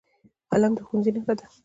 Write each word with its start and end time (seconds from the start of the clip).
قلم 0.51 0.71
د 0.75 0.79
ښوونځي 0.87 1.11
نښه 1.15 1.33
ده 1.39 1.45